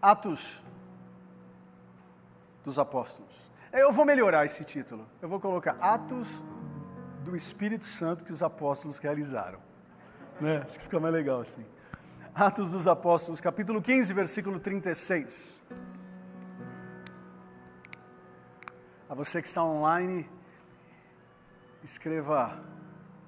[0.00, 0.62] Atos
[2.62, 3.50] dos Apóstolos.
[3.72, 5.06] Eu vou melhorar esse título.
[5.20, 6.42] Eu vou colocar Atos
[7.24, 9.58] do Espírito Santo que os apóstolos realizaram.
[10.40, 10.58] Né?
[10.58, 11.66] Acho que fica mais legal assim.
[12.34, 15.64] Atos dos Apóstolos, capítulo 15, versículo 36.
[19.08, 20.30] A você que está online,
[21.82, 22.58] escreva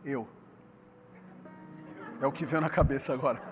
[0.04, 0.28] eu.
[2.20, 3.49] É o que veio na cabeça agora.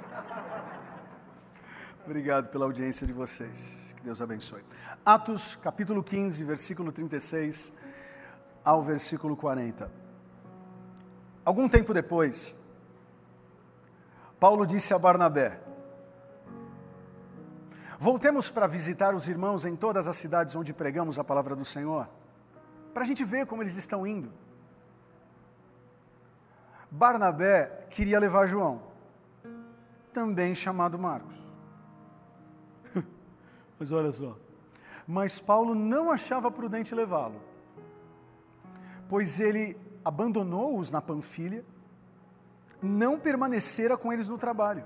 [2.09, 3.95] Obrigado pela audiência de vocês.
[3.95, 4.65] Que Deus abençoe.
[5.05, 7.71] Atos, capítulo 15, versículo 36
[8.65, 9.93] ao versículo 40.
[11.45, 12.59] Algum tempo depois,
[14.41, 15.61] Paulo disse a Barnabé:
[17.98, 22.09] Voltemos para visitar os irmãos em todas as cidades onde pregamos a palavra do Senhor,
[22.95, 24.33] para a gente ver como eles estão indo.
[26.91, 28.81] Barnabé queria levar João,
[30.11, 31.48] também chamado Marcos.
[33.79, 34.37] Mas olha só.
[35.07, 37.41] Mas Paulo não achava prudente levá-lo,
[39.09, 41.65] pois ele abandonou-os na Panfilha,
[42.83, 44.85] não permanecera com eles no trabalho.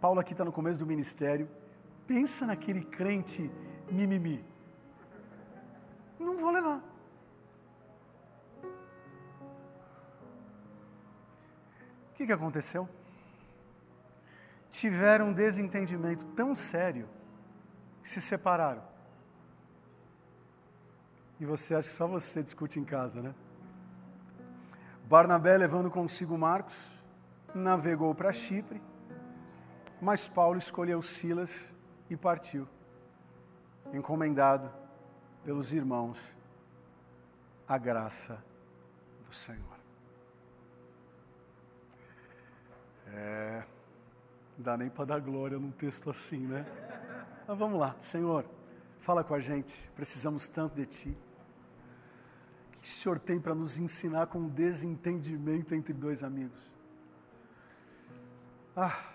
[0.00, 1.48] Paulo aqui está no começo do ministério,
[2.06, 3.50] pensa naquele crente
[3.90, 4.44] mimimi.
[6.18, 6.82] Não vou levar.
[12.10, 12.88] O que, que aconteceu?
[14.80, 17.06] Tiveram um desentendimento tão sério
[18.02, 18.82] que se separaram.
[21.38, 23.34] E você acha que só você discute em casa, né?
[25.04, 26.98] Barnabé, levando consigo Marcos,
[27.54, 28.80] navegou para Chipre,
[30.00, 31.74] mas Paulo escolheu Silas
[32.08, 32.66] e partiu,
[33.92, 34.72] encomendado
[35.44, 36.34] pelos irmãos
[37.68, 38.42] a graça
[39.26, 39.78] do Senhor.
[43.08, 43.62] É,
[44.60, 46.64] dá nem para dar glória num texto assim, né?
[47.46, 48.44] Mas vamos lá, Senhor,
[48.98, 51.18] fala com a gente, precisamos tanto de Ti
[52.80, 56.70] que o Senhor tem para nos ensinar com um desentendimento entre dois amigos?
[58.74, 59.12] Ah,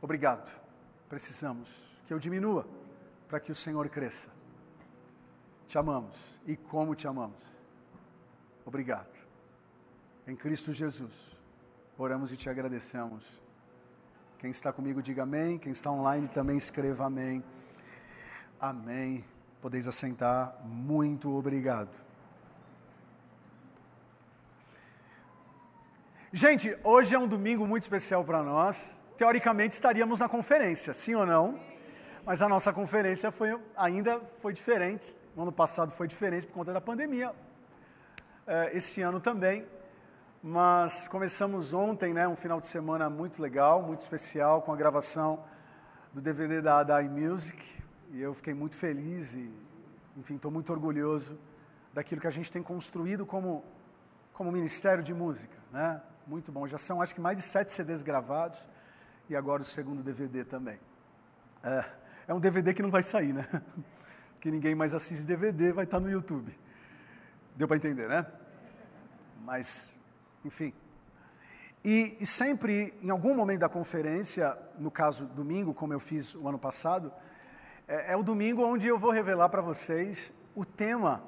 [0.00, 0.58] obrigado.
[1.08, 2.66] Precisamos que eu diminua
[3.28, 4.30] para que o Senhor cresça.
[5.66, 7.42] Te amamos e como te amamos.
[8.64, 9.18] Obrigado.
[10.26, 11.36] Em Cristo Jesus,
[11.98, 13.42] oramos e te agradecemos.
[14.42, 15.56] Quem está comigo, diga amém.
[15.56, 17.44] Quem está online também escreva amém.
[18.60, 19.24] Amém.
[19.60, 20.56] Podeis assentar.
[20.64, 21.96] Muito obrigado.
[26.32, 28.98] Gente, hoje é um domingo muito especial para nós.
[29.16, 31.60] Teoricamente estaríamos na conferência, sim ou não?
[32.26, 35.16] Mas a nossa conferência foi, ainda foi diferente.
[35.36, 37.32] No ano passado foi diferente por conta da pandemia.
[38.44, 39.64] É, esse ano também.
[40.44, 45.44] Mas começamos ontem, né, um final de semana muito legal, muito especial, com a gravação
[46.12, 47.64] do DVD da, da iMusic.
[48.10, 49.48] E eu fiquei muito feliz e,
[50.16, 51.38] enfim, estou muito orgulhoso
[51.94, 53.64] daquilo que a gente tem construído como,
[54.32, 56.02] como ministério de música, né?
[56.26, 56.66] Muito bom.
[56.66, 58.66] Já são acho que mais de sete CDs gravados
[59.30, 60.80] e agora o segundo DVD também.
[61.62, 61.84] É,
[62.26, 63.46] é um DVD que não vai sair, né?
[64.40, 66.58] Que ninguém mais assiste DVD, vai estar no YouTube.
[67.54, 68.26] Deu para entender, né?
[69.44, 69.96] Mas,
[70.44, 70.72] enfim.
[71.84, 76.46] E, e, sempre, em algum momento da conferência, no caso domingo, como eu fiz o
[76.48, 77.12] ano passado,
[77.88, 81.22] é, é o domingo onde eu vou revelar para vocês o tema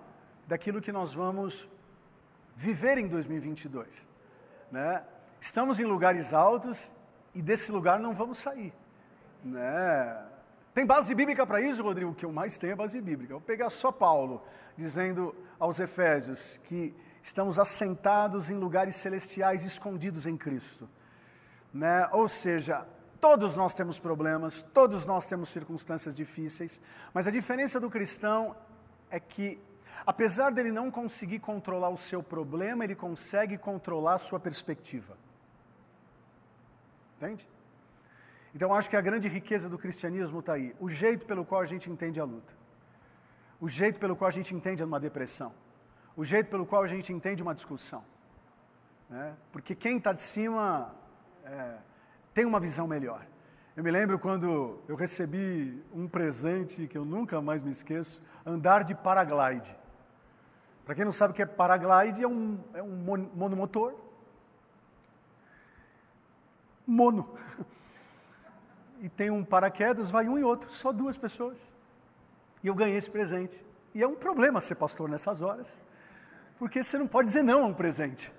[0.46, 1.68] daquilo que nós vamos
[2.54, 4.14] viver em 2022
[4.74, 5.04] né?
[5.40, 6.92] Estamos em lugares altos
[7.32, 8.72] e desse lugar não vamos sair,
[9.44, 10.26] né?
[10.74, 12.10] Tem base bíblica para isso, Rodrigo?
[12.10, 13.32] O que eu mais tenho é base bíblica.
[13.32, 14.42] Eu vou pegar só Paulo,
[14.76, 16.92] dizendo aos Efésios que
[17.24, 20.86] estamos assentados em lugares celestiais escondidos em Cristo.
[21.72, 22.06] Né?
[22.12, 22.86] Ou seja,
[23.18, 26.80] todos nós temos problemas, todos nós temos circunstâncias difíceis,
[27.14, 28.54] mas a diferença do cristão
[29.10, 29.58] é que
[30.06, 35.16] Apesar dele não conseguir controlar o seu problema, ele consegue controlar a sua perspectiva.
[37.16, 37.48] Entende?
[38.54, 40.74] Então acho que a grande riqueza do cristianismo está aí.
[40.78, 42.54] O jeito pelo qual a gente entende a luta.
[43.58, 45.54] O jeito pelo qual a gente entende uma depressão.
[46.16, 48.04] O jeito pelo qual a gente entende uma discussão.
[49.08, 49.34] Né?
[49.52, 50.94] Porque quem está de cima
[51.44, 51.74] é,
[52.32, 53.26] tem uma visão melhor.
[53.76, 58.84] Eu me lembro quando eu recebi um presente que eu nunca mais me esqueço, andar
[58.84, 59.76] de paraglide.
[60.84, 63.94] Para quem não sabe o que é paraglide, é um, é um monomotor.
[66.86, 67.34] Mono.
[69.00, 71.70] E tem um paraquedas, vai um e outro, só duas pessoas.
[72.62, 73.62] E eu ganhei esse presente.
[73.94, 75.78] E é um problema ser pastor nessas horas,
[76.64, 78.32] porque você não pode dizer não a um presente.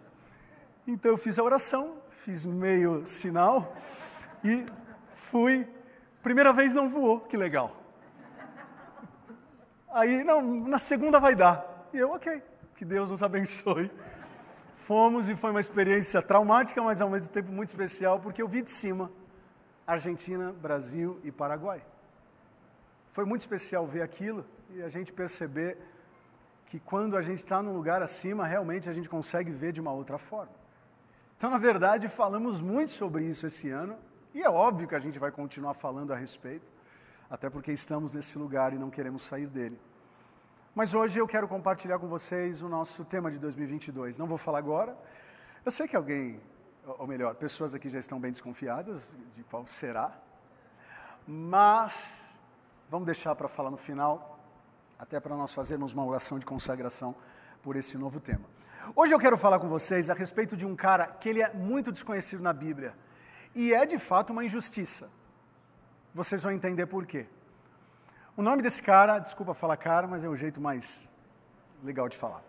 [0.88, 3.76] Então eu fiz a oração, fiz meio sinal
[4.44, 4.66] e
[5.14, 5.68] fui
[6.26, 7.72] Primeira vez não voou, que legal.
[9.94, 11.88] Aí, não, na segunda vai dar.
[11.94, 12.42] E eu, ok,
[12.76, 13.92] que Deus nos abençoe.
[14.74, 18.64] Fomos e foi uma experiência traumática, mas ao mesmo tempo muito especial, porque eu vi
[18.64, 19.12] de cima
[19.86, 21.86] Argentina, Brasil e Paraguai.
[23.12, 25.78] Foi muito especial ver aquilo e a gente perceber
[26.66, 29.92] que quando a gente está num lugar acima, realmente a gente consegue ver de uma
[29.92, 30.54] outra forma.
[31.38, 33.98] Então, na verdade, falamos muito sobre isso esse ano,
[34.34, 36.72] e é óbvio que a gente vai continuar falando a respeito,
[37.30, 39.80] até porque estamos nesse lugar e não queremos sair dele.
[40.74, 44.18] Mas hoje eu quero compartilhar com vocês o nosso tema de 2022.
[44.18, 44.98] Não vou falar agora.
[45.64, 46.42] Eu sei que alguém,
[46.86, 50.12] ou melhor, pessoas aqui já estão bem desconfiadas de qual será,
[51.28, 52.24] mas
[52.90, 54.35] vamos deixar para falar no final,
[54.98, 57.16] até para nós fazermos uma oração de consagração
[57.62, 58.46] por esse novo tema.
[58.96, 61.92] Hoje eu quero falar com vocês a respeito de um cara que ele é muito
[61.92, 62.96] desconhecido na Bíblia
[63.54, 65.10] e é de fato uma injustiça.
[66.14, 67.26] Vocês vão entender por quê.
[68.38, 71.10] O nome desse cara, desculpa falar cara, mas é o jeito mais
[71.84, 72.44] legal de falar.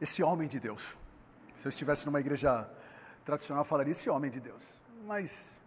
[0.00, 0.96] Esse homem de Deus.
[1.54, 2.68] Se eu estivesse numa igreja
[3.24, 4.80] tradicional, eu falaria esse homem de Deus.
[5.06, 5.60] Mas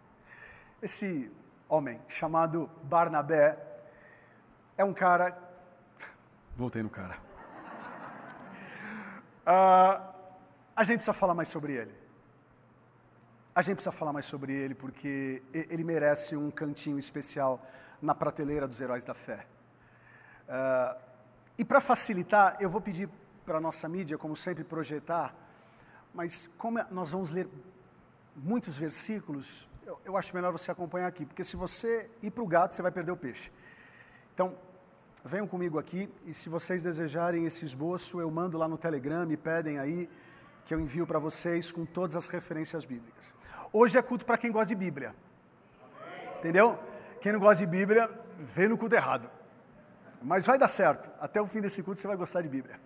[0.80, 1.30] esse
[1.68, 3.58] homem chamado Barnabé
[4.76, 5.51] é um cara.
[6.56, 7.16] Voltei no cara.
[9.46, 10.12] Uh,
[10.76, 11.94] a gente precisa falar mais sobre ele.
[13.54, 17.60] A gente precisa falar mais sobre ele porque ele merece um cantinho especial
[18.00, 19.46] na prateleira dos heróis da fé.
[20.48, 21.00] Uh,
[21.58, 23.08] e para facilitar, eu vou pedir
[23.44, 25.34] para a nossa mídia, como sempre, projetar,
[26.14, 27.48] mas como é, nós vamos ler
[28.36, 32.46] muitos versículos, eu, eu acho melhor você acompanhar aqui, porque se você ir para o
[32.46, 33.52] gato, você vai perder o peixe.
[34.34, 34.56] Então,
[35.24, 39.36] venham comigo aqui, e se vocês desejarem esse esboço, eu mando lá no Telegram, me
[39.36, 40.08] pedem aí,
[40.64, 43.34] que eu envio para vocês com todas as referências bíblicas.
[43.72, 45.14] Hoje é culto para quem gosta de Bíblia.
[46.38, 46.78] Entendeu?
[47.20, 49.30] Quem não gosta de Bíblia, vê no culto errado.
[50.20, 51.10] Mas vai dar certo.
[51.20, 52.80] Até o fim desse culto você vai gostar de Bíblia.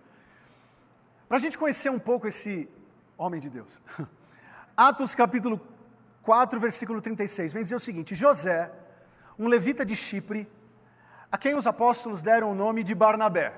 [1.27, 2.69] Para a gente conhecer um pouco esse
[3.17, 3.81] homem de Deus.
[4.77, 5.59] Atos capítulo
[6.21, 8.71] 4, versículo 36, vem dizer o seguinte: José,
[9.37, 10.47] um levita de Chipre,
[11.31, 13.53] a quem os apóstolos deram o nome de Barnabé,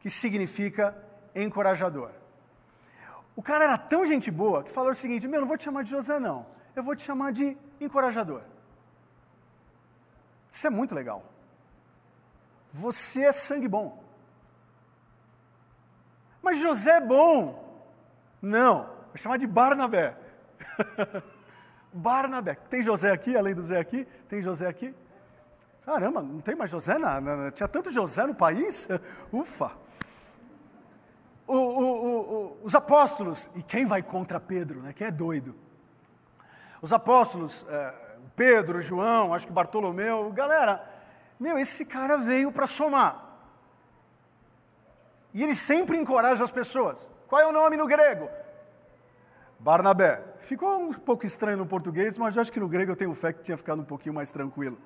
[0.00, 0.96] que significa
[1.34, 2.10] encorajador.
[3.36, 5.84] O cara era tão gente boa que falou o seguinte: Meu, não vou te chamar
[5.84, 8.42] de José, não, eu vou te chamar de encorajador.
[10.50, 11.24] Isso é muito legal.
[12.72, 14.02] Você é sangue bom.
[16.42, 17.86] Mas José é bom.
[18.40, 20.16] Não, vou chamar de Barnabé.
[21.92, 22.54] Barnabé.
[22.54, 24.06] Tem José aqui, além do Zé aqui?
[24.28, 24.94] Tem José aqui?
[25.84, 26.98] Caramba, não tem mais José?
[26.98, 28.88] Na, na, tinha tanto José no país?
[29.32, 29.72] Ufa!
[31.46, 34.92] O, o, o, os apóstolos, e quem vai contra Pedro, né?
[34.92, 35.56] Quem é doido?
[36.80, 37.94] Os apóstolos, é,
[38.36, 40.88] Pedro, João, acho que Bartolomeu, galera,
[41.38, 43.30] meu, esse cara veio para somar.
[45.32, 47.12] E ele sempre encoraja as pessoas.
[47.26, 48.28] Qual é o nome no grego?
[49.58, 50.22] Barnabé.
[50.38, 53.42] Ficou um pouco estranho no português, mas acho que no grego eu tenho fé que
[53.42, 54.78] tinha ficado um pouquinho mais tranquilo.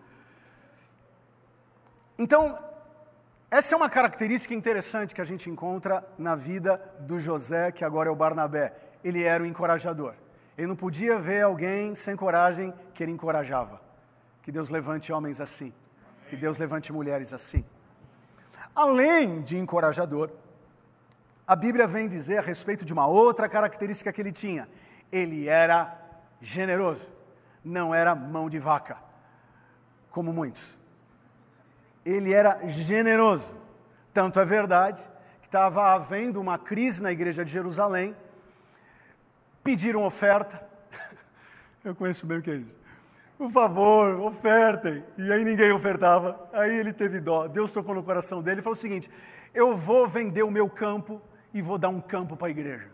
[2.19, 2.59] Então,
[3.51, 8.09] essa é uma característica interessante que a gente encontra na vida do José, que agora
[8.09, 8.73] é o Barnabé.
[9.03, 10.15] Ele era o encorajador.
[10.57, 13.81] Ele não podia ver alguém sem coragem que ele encorajava.
[14.43, 15.73] Que Deus levante homens assim.
[16.29, 17.65] Que Deus levante mulheres assim.
[18.75, 20.31] Além de encorajador,
[21.47, 24.69] a Bíblia vem dizer a respeito de uma outra característica que ele tinha.
[25.13, 25.97] Ele era
[26.41, 27.09] generoso,
[27.65, 28.97] não era mão de vaca,
[30.11, 30.84] como muitos.
[32.05, 33.57] Ele era generoso.
[34.13, 38.15] Tanto é verdade que estava havendo uma crise na igreja de Jerusalém,
[39.63, 40.65] pediram oferta.
[41.85, 42.85] Eu conheço bem o que é isso
[43.45, 45.05] por favor, ofertem.
[45.19, 46.49] E aí ninguém ofertava.
[46.53, 47.47] Aí ele teve dó.
[47.47, 49.11] Deus tocou no coração dele e falou o seguinte:
[49.53, 51.21] Eu vou vender o meu campo
[51.53, 52.89] e vou dar um campo para a igreja.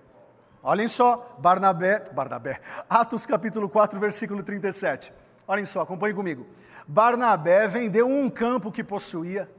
[0.62, 5.12] Olhem só, Barnabé, Barnabé, Atos capítulo 4, versículo 37.
[5.46, 6.46] Olhem só, acompanhem comigo.
[6.86, 9.50] Barnabé vendeu um campo que possuía,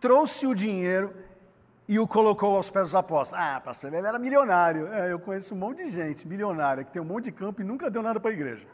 [0.00, 1.14] trouxe o dinheiro
[1.88, 3.44] e o colocou aos pés dos apóstolos.
[3.44, 4.88] Ah, pastor, ele era milionário.
[4.88, 7.64] É, eu conheço um monte de gente milionária que tem um monte de campo e
[7.64, 8.66] nunca deu nada para a igreja.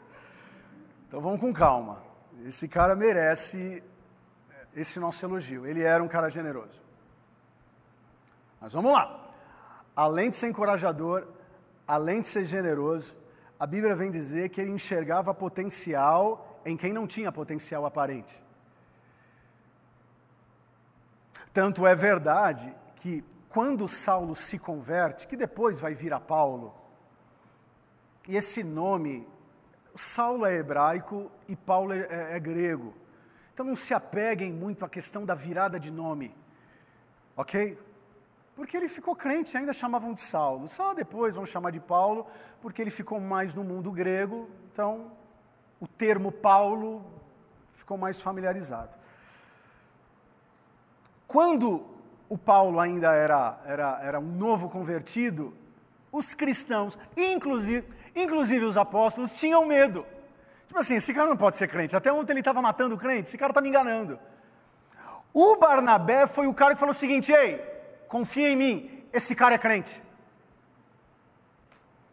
[1.07, 2.01] Então vamos com calma.
[2.45, 3.83] Esse cara merece
[4.75, 5.65] esse nosso elogio.
[5.65, 6.81] Ele era um cara generoso.
[8.59, 9.31] Mas vamos lá.
[9.95, 11.27] Além de ser encorajador,
[11.87, 13.15] além de ser generoso,
[13.59, 18.43] a Bíblia vem dizer que ele enxergava potencial em quem não tinha potencial aparente.
[21.53, 26.73] Tanto é verdade que quando Saulo se converte, que depois vai vir a Paulo,
[28.27, 29.27] e esse nome
[29.95, 32.93] Saulo é hebraico e Paulo é, é, é grego.
[33.53, 36.35] Então não se apeguem muito à questão da virada de nome,
[37.37, 37.77] ok?
[38.55, 40.67] Porque ele ficou crente, ainda chamavam de Saulo.
[40.67, 42.25] Só depois vão chamar de Paulo,
[42.61, 45.11] porque ele ficou mais no mundo grego, então
[45.83, 47.05] o termo Paulo
[47.73, 48.95] ficou mais familiarizado.
[51.27, 51.85] Quando
[52.29, 55.53] o Paulo ainda era, era, era um novo convertido,
[56.09, 57.85] os cristãos, inclusive,
[58.15, 60.05] inclusive os apóstolos, tinham medo.
[60.67, 61.97] Tipo assim, esse cara não pode ser crente.
[61.97, 64.17] Até ontem ele estava matando crente, esse cara está me enganando.
[65.33, 67.57] O Barnabé foi o cara que falou o seguinte: ei,
[68.07, 70.01] confia em mim, esse cara é crente.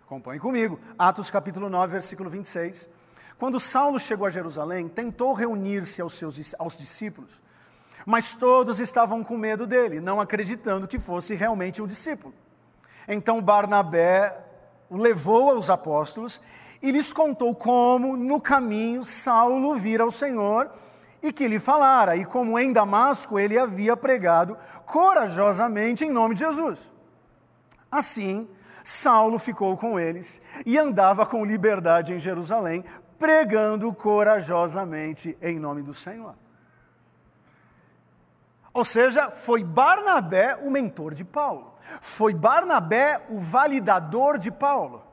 [0.05, 0.81] Acompanhe comigo.
[0.99, 2.99] Atos capítulo 9, versículo 26.
[3.41, 7.43] Quando Saulo chegou a Jerusalém, tentou reunir-se aos seus aos discípulos,
[8.05, 12.35] mas todos estavam com medo dele, não acreditando que fosse realmente um discípulo.
[13.09, 14.37] Então Barnabé
[14.91, 16.43] o levou aos apóstolos
[16.83, 20.71] e lhes contou como, no caminho, Saulo vira ao Senhor
[21.23, 24.55] e que lhe falara, e como em Damasco ele havia pregado
[24.85, 26.93] corajosamente em nome de Jesus.
[27.91, 28.47] Assim,
[28.85, 32.85] Saulo ficou com eles e andava com liberdade em Jerusalém,
[33.21, 36.35] pregando corajosamente em nome do Senhor.
[38.73, 41.75] Ou seja, foi Barnabé o mentor de Paulo.
[42.01, 45.05] Foi Barnabé o validador de Paulo.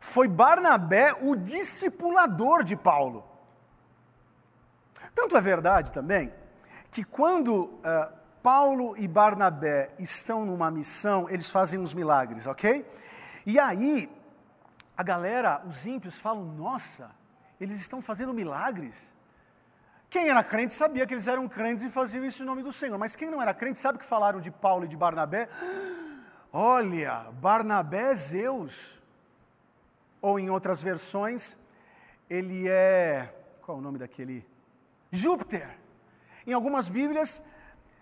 [0.00, 3.24] Foi Barnabé o discipulador de Paulo.
[5.12, 6.32] Tanto é verdade também
[6.92, 12.88] que quando uh, Paulo e Barnabé estão numa missão, eles fazem uns milagres, ok?
[13.44, 14.08] E aí,
[14.96, 17.17] a galera, os ímpios, falam: nossa,
[17.60, 19.14] eles estão fazendo milagres.
[20.10, 22.98] Quem era crente sabia que eles eram crentes e faziam isso em nome do Senhor,
[22.98, 25.48] mas quem não era crente sabe que falaram de Paulo e de Barnabé?
[26.52, 28.98] Olha, Barnabé é Zeus.
[30.20, 31.58] Ou em outras versões,
[32.28, 33.34] ele é.
[33.62, 34.46] Qual é o nome daquele?
[35.10, 35.78] Júpiter.
[36.46, 37.44] Em algumas Bíblias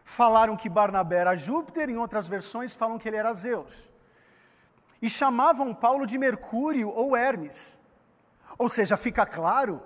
[0.05, 3.91] falaram que Barnabé era Júpiter, em outras versões falam que ele era Zeus.
[5.03, 7.81] E chamavam Paulo de Mercúrio ou Hermes.
[8.59, 9.83] Ou seja, fica claro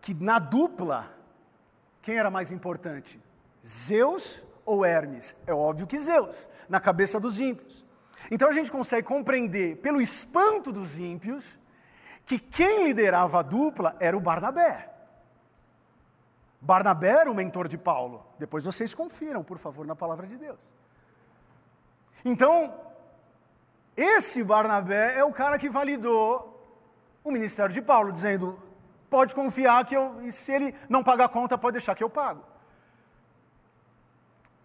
[0.00, 1.14] que na dupla
[2.02, 3.20] quem era mais importante?
[3.64, 5.36] Zeus ou Hermes?
[5.46, 7.84] É óbvio que Zeus, na cabeça dos ímpios.
[8.30, 11.58] Então a gente consegue compreender, pelo espanto dos ímpios,
[12.24, 14.90] que quem liderava a dupla era o Barnabé.
[16.60, 18.26] Barnabé era o mentor de Paulo.
[18.38, 20.74] Depois vocês confiram, por favor, na palavra de Deus.
[22.24, 22.74] Então,
[23.96, 26.57] esse Barnabé é o cara que validou
[27.24, 28.60] o ministério de Paulo, dizendo:
[29.10, 32.10] Pode confiar que eu, e se ele não pagar a conta, pode deixar que eu
[32.10, 32.42] pago.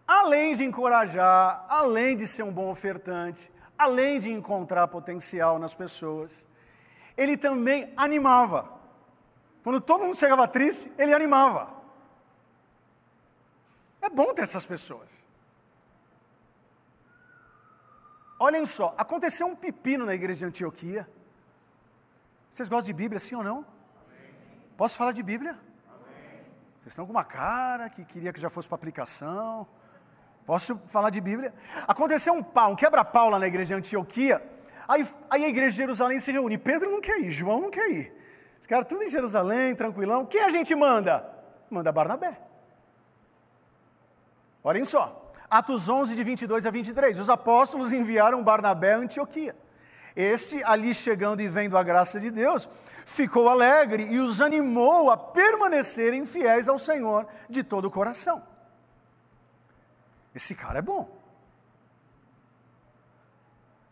[0.08, 6.46] Além de encorajar, além de ser um bom ofertante, além de encontrar potencial nas pessoas,
[7.16, 8.70] ele também animava.
[9.64, 11.72] Quando todo mundo chegava triste, ele animava.
[14.02, 15.24] É bom ter essas pessoas.
[18.38, 21.08] Olhem só, aconteceu um pepino na igreja de Antioquia.
[22.54, 23.66] Vocês gostam de Bíblia, sim ou não?
[24.78, 25.58] Posso falar de Bíblia?
[25.90, 26.44] Amém.
[26.78, 29.68] Vocês estão com uma cara que queria que já fosse para aplicação.
[30.46, 31.52] Posso falar de Bíblia?
[31.88, 34.40] Aconteceu um pau, um quebra-pau lá na igreja de Antioquia.
[34.88, 36.60] Aí, aí a igreja de Jerusalém se reúne.
[36.60, 38.14] Pedro não quer ir, João não quer ir.
[38.62, 40.24] Os caras tudo em Jerusalém, tranquilão.
[40.24, 41.28] Quem a gente manda?
[41.72, 42.40] Manda Barnabé.
[44.64, 45.32] Olhem só.
[45.50, 47.18] Atos 11, de 22 a 23.
[47.18, 49.56] Os apóstolos enviaram Barnabé a Antioquia.
[50.16, 52.70] Este, ali chegando e vendo a graça de Deus,
[53.06, 58.44] ficou alegre e os animou a permanecerem fiéis ao Senhor de todo o coração.
[60.34, 61.10] Esse cara é bom.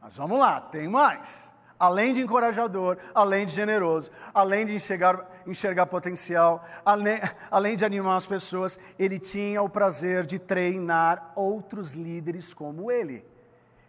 [0.01, 1.53] Mas vamos lá, tem mais.
[1.79, 8.17] Além de encorajador, além de generoso, além de enxergar, enxergar potencial, além, além de animar
[8.17, 13.25] as pessoas, ele tinha o prazer de treinar outros líderes como ele.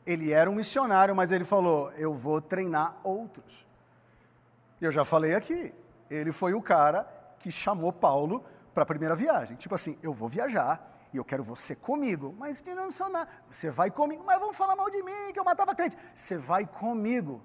[0.07, 3.67] Ele era um missionário, mas ele falou: Eu vou treinar outros.
[4.81, 5.73] Eu já falei aqui,
[6.11, 7.07] ele foi o cara
[7.39, 8.45] que chamou Paulo
[8.75, 9.57] para a primeira viagem.
[9.57, 12.35] Tipo assim, eu vou viajar e eu quero você comigo.
[12.39, 13.31] Mas não sou nada.
[13.51, 15.97] Você vai comigo, mas vão falar mal de mim, que eu matava crente.
[16.15, 17.43] Você vai comigo.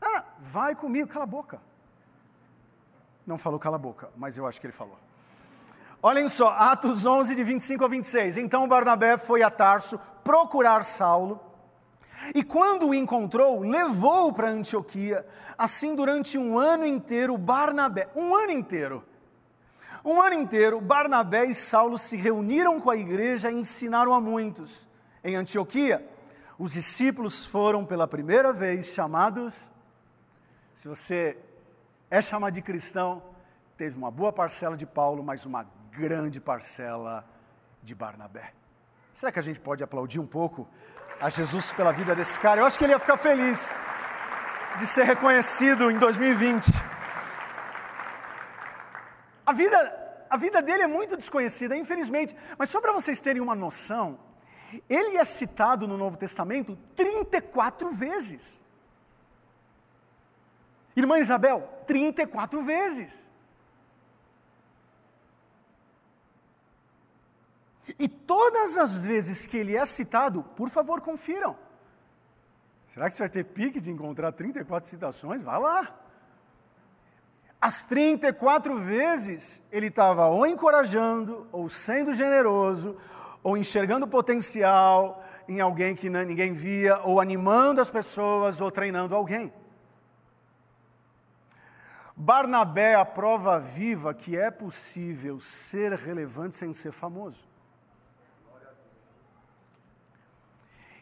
[0.00, 1.60] Ah, vai comigo, cala a boca.
[3.26, 4.96] Não falou cala a boca, mas eu acho que ele falou.
[6.02, 8.36] Olhem só, Atos 11, de 25 a 26.
[8.36, 11.40] Então Barnabé foi a Tarso procurar Saulo
[12.34, 15.26] e quando o encontrou, levou-o para Antioquia.
[15.56, 19.04] Assim, durante um ano inteiro, Barnabé, um ano inteiro,
[20.04, 24.88] um ano inteiro, Barnabé e Saulo se reuniram com a igreja e ensinaram a muitos.
[25.24, 26.06] Em Antioquia,
[26.58, 29.72] os discípulos foram pela primeira vez chamados.
[30.74, 31.36] Se você
[32.10, 33.22] é chamado de cristão,
[33.76, 35.66] teve uma boa parcela de Paulo, mas uma
[35.98, 37.24] grande parcela
[37.82, 38.52] de Barnabé.
[39.12, 40.68] Será que a gente pode aplaudir um pouco
[41.20, 42.60] a Jesus pela vida desse cara?
[42.60, 43.74] Eu acho que ele ia ficar feliz
[44.78, 46.70] de ser reconhecido em 2020.
[49.44, 49.78] A vida,
[50.30, 54.20] a vida dele é muito desconhecida, infelizmente, mas só para vocês terem uma noção,
[54.88, 58.62] ele é citado no Novo Testamento 34 vezes.
[60.94, 63.27] Irmã Isabel, 34 vezes.
[67.98, 71.56] E todas as vezes que ele é citado, por favor, confiram.
[72.88, 75.42] Será que você vai ter pique de encontrar 34 citações?
[75.42, 75.94] Vá lá.
[77.60, 82.96] As 34 vezes ele estava ou encorajando, ou sendo generoso,
[83.42, 89.52] ou enxergando potencial em alguém que ninguém via, ou animando as pessoas, ou treinando alguém.
[92.14, 97.47] Barnabé é a prova viva que é possível ser relevante sem ser famoso.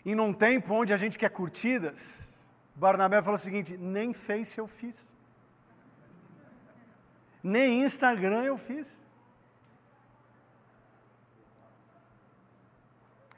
[0.07, 2.29] E num tempo onde a gente quer curtidas,
[2.77, 5.13] Barnabé falou o seguinte: nem Face eu fiz,
[7.43, 8.97] nem Instagram eu fiz.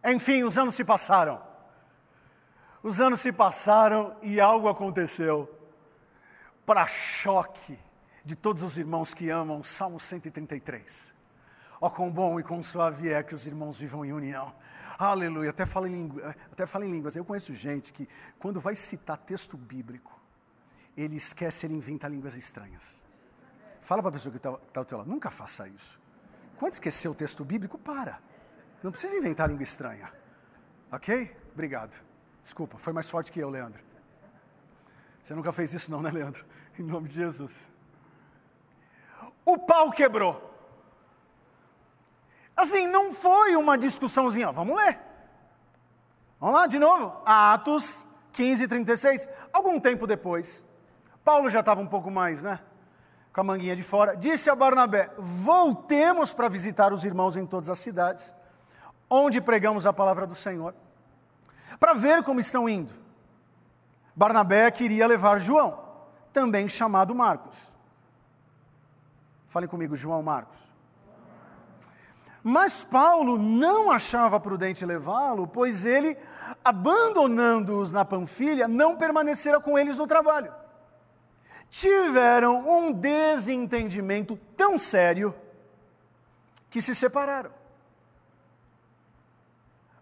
[0.05, 1.43] Enfim, os anos se passaram.
[2.83, 5.51] Os anos se passaram e algo aconteceu.
[6.67, 7.79] Para choque
[8.23, 11.15] de todos os irmãos que amam Salmo 133.
[11.81, 14.55] Ó, oh, quão bom e quão suave é que os irmãos vivam em união.
[14.99, 16.11] Aleluia, até fala, em
[16.50, 17.14] até fala em línguas.
[17.14, 20.21] Eu conheço gente que, quando vai citar texto bíblico,
[20.97, 23.05] ele esquece, ele inventa línguas estranhas.
[23.81, 26.00] Fala para a pessoa que está tá ao teu lado, nunca faça isso.
[26.57, 28.21] Quando esquecer o texto bíblico, para.
[28.83, 30.12] Não precisa inventar língua estranha.
[30.90, 31.37] Ok?
[31.52, 32.02] Obrigado.
[32.43, 33.80] Desculpa, foi mais forte que eu, Leandro.
[35.23, 36.45] Você nunca fez isso, não, né, Leandro?
[36.76, 37.67] Em nome de Jesus.
[39.45, 40.48] O pau quebrou.
[42.58, 44.99] Assim, não foi uma discussãozinha, vamos ler.
[46.40, 47.23] Vamos lá, de novo.
[47.25, 49.28] Atos 15, 36.
[49.52, 50.66] Algum tempo depois,
[51.25, 52.58] Paulo já estava um pouco mais, né?
[53.32, 54.16] Com a manguinha de fora.
[54.16, 58.34] Disse a Barnabé: Voltemos para visitar os irmãos em todas as cidades,
[59.08, 60.75] onde pregamos a palavra do Senhor,
[61.78, 62.92] para ver como estão indo.
[64.16, 65.78] Barnabé queria levar João,
[66.32, 67.73] também chamado Marcos.
[69.47, 70.68] Falem comigo, João Marcos.
[72.43, 76.17] Mas Paulo não achava prudente levá-lo, pois ele,
[76.65, 80.53] abandonando-os na Panfilha, não permanecera com eles no trabalho.
[81.69, 85.35] Tiveram um desentendimento tão sério
[86.71, 87.51] que se separaram.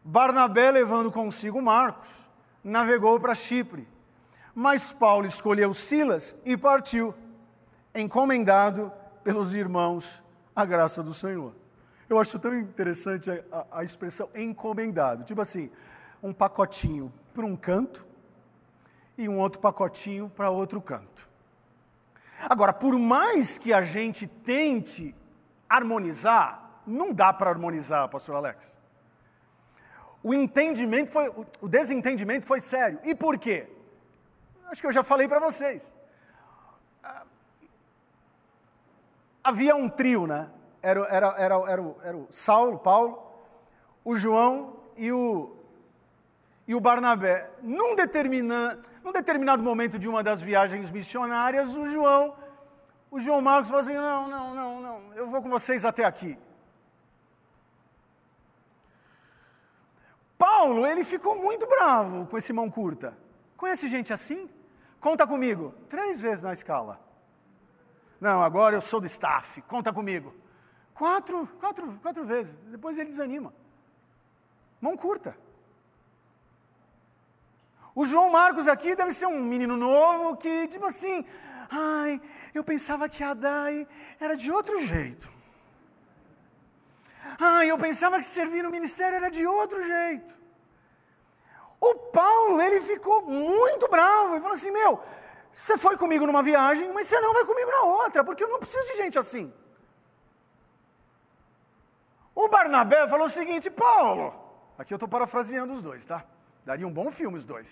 [0.05, 2.29] Barnabé, levando consigo Marcos,
[2.63, 3.89] navegou para Chipre,
[4.55, 7.13] mas Paulo escolheu Silas e partiu,
[7.95, 8.93] encomendado
[9.25, 10.23] pelos irmãos
[10.55, 11.53] à graça do Senhor.
[12.09, 15.25] Eu acho tão interessante a, a, expressão encomendado.
[15.25, 15.71] Tipo assim,
[16.23, 18.07] um pacotinho para um canto
[19.19, 21.29] e um outro pacotinho para outro canto.
[22.49, 25.15] Agora, por mais que a gente tente
[25.69, 28.79] harmonizar, não dá para harmonizar, pastor Alex.
[30.23, 31.29] O entendimento foi,
[31.61, 33.01] o desentendimento foi sério.
[33.05, 33.69] E por quê?
[34.69, 35.93] Acho que eu já falei para vocês.
[37.03, 37.25] Ah,
[39.43, 40.51] havia um trio, né?
[40.83, 43.23] Era, era, era, era, o, era o Saulo, Paulo,
[44.05, 45.57] o João e o,
[46.67, 47.51] e o Barnabé.
[47.63, 52.35] Num, determina, num determinado momento de uma das viagens missionárias, o João,
[53.11, 56.39] o João Marcos falou assim: não, não, não, não, eu vou com vocês até aqui.
[60.39, 63.17] Paulo, ele ficou muito bravo com esse mão curta.
[63.57, 64.49] Conhece gente assim?
[65.01, 65.75] Conta comigo.
[65.89, 67.01] Três vezes na escala.
[68.21, 69.63] Não, agora eu sou do staff.
[69.63, 70.35] Conta comigo.
[70.97, 72.55] Quatro, quatro, quatro vezes.
[72.75, 73.53] Depois ele desanima.
[74.81, 75.37] Mão curta.
[77.95, 81.25] O João Marcos aqui deve ser um menino novo que, tipo assim,
[81.71, 82.21] ai,
[82.55, 83.87] eu pensava que a Dai
[84.21, 85.31] era de outro jeito.
[87.39, 90.39] Ai, eu pensava que servir no ministério era de outro jeito.
[91.81, 95.01] O Paulo, ele ficou muito bravo e falou assim: Meu,
[95.53, 98.59] você foi comigo numa viagem, mas você não vai comigo na outra, porque eu não
[98.59, 99.53] preciso de gente assim.
[102.47, 104.27] O Barnabé falou o seguinte: Paulo,
[104.79, 106.25] aqui eu estou parafraseando os dois, tá?
[106.65, 107.71] Daria um bom filme os dois.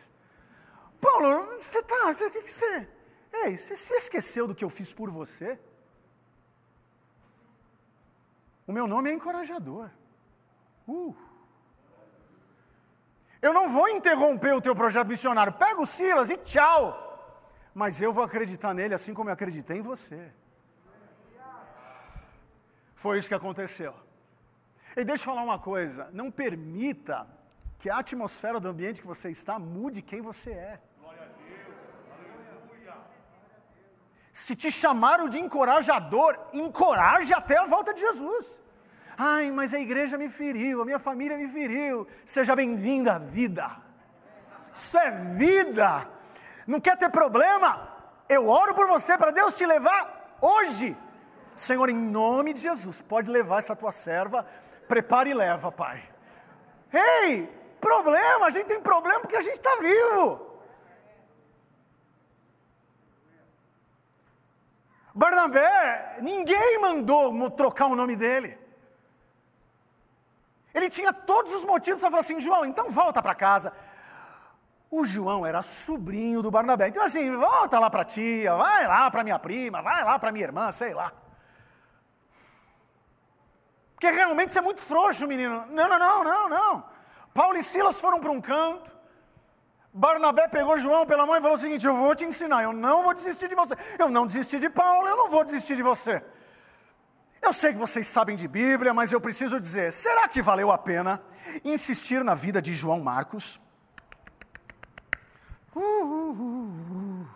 [1.01, 2.89] Paulo, você tá, o que, que você.
[3.33, 5.59] Ei, você se esqueceu do que eu fiz por você?
[8.67, 9.89] O meu nome é encorajador.
[10.89, 11.15] Uh.
[13.41, 15.53] Eu não vou interromper o teu projeto missionário.
[15.53, 16.83] Pega o Silas e tchau.
[17.83, 20.33] Mas eu vou acreditar nele assim como eu acreditei em você.
[22.95, 24.04] Foi isso que aconteceu.
[24.97, 27.27] E deixa eu falar uma coisa: não permita
[27.79, 30.81] que a atmosfera do ambiente que você está mude quem você é.
[34.33, 38.61] Se te chamaram de encorajador, encoraje até a volta de Jesus.
[39.17, 42.07] Ai, mas a igreja me feriu, a minha família me feriu.
[42.25, 43.71] Seja bem-vindo à vida.
[44.75, 45.11] Isso é
[45.45, 46.09] vida.
[46.67, 47.89] Não quer ter problema?
[48.29, 50.97] Eu oro por você para Deus te levar hoje.
[51.55, 54.45] Senhor, em nome de Jesus, pode levar essa tua serva,
[54.89, 56.03] prepara e leva, Pai.
[56.93, 57.47] Ei,
[57.81, 60.55] problema, a gente tem problema porque a gente está vivo.
[65.15, 68.59] Barnabé, ninguém mandou trocar o nome dele.
[70.75, 73.73] Ele tinha todos os motivos para falar assim: João, então volta para casa.
[74.91, 76.89] O João era sobrinho do Barnabé.
[76.89, 80.33] Então, assim, volta lá para a tia, vai lá para minha prima, vai lá para
[80.33, 81.13] minha irmã, sei lá.
[84.05, 85.65] Porque realmente você é muito frouxo, menino.
[85.71, 86.85] Não, não, não, não, não.
[87.33, 88.93] Paulo e Silas foram para um canto.
[89.95, 93.03] Barnabé pegou João pela mão e falou o seguinte: Eu vou te ensinar, eu não
[93.03, 93.75] vou desistir de você.
[93.99, 96.23] Eu não desisti de Paulo, eu não vou desistir de você.
[97.41, 100.77] Eu sei que vocês sabem de Bíblia, mas eu preciso dizer: será que valeu a
[100.77, 101.23] pena
[101.65, 103.59] insistir na vida de João Marcos?
[105.75, 107.29] Uh, uh, uh,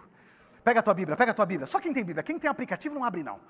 [0.62, 1.66] pega a tua Bíblia, pega a tua Bíblia.
[1.66, 3.40] Só quem tem Bíblia, quem tem aplicativo não abre não.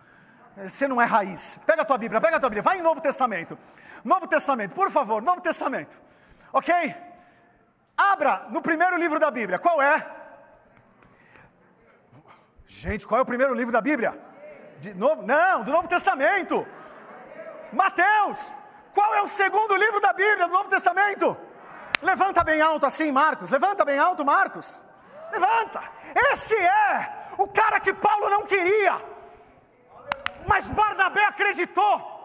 [0.62, 1.60] Você não é raiz.
[1.66, 2.62] Pega a tua Bíblia, pega a tua Bíblia.
[2.62, 3.58] Vai em Novo Testamento.
[4.04, 5.96] Novo Testamento, por favor, Novo Testamento.
[6.52, 6.94] Ok?
[7.96, 9.58] Abra no primeiro livro da Bíblia.
[9.58, 10.06] Qual é?
[12.66, 14.18] Gente, qual é o primeiro livro da Bíblia?
[14.80, 15.22] De novo?
[15.22, 16.66] Não, do Novo Testamento.
[17.72, 18.54] Mateus.
[18.94, 21.36] Qual é o segundo livro da Bíblia do Novo Testamento?
[22.02, 23.50] Levanta bem alto assim, Marcos.
[23.50, 24.82] Levanta bem alto, Marcos.
[25.32, 25.82] Levanta.
[26.30, 29.17] Esse é o cara que Paulo não queria.
[30.48, 32.16] Mas Barnabé acreditou.